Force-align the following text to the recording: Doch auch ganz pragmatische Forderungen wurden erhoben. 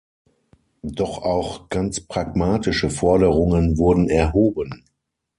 Doch 0.81 1.19
auch 1.19 1.69
ganz 1.69 1.99
pragmatische 2.01 2.89
Forderungen 2.89 3.77
wurden 3.77 4.09
erhoben. 4.09 4.83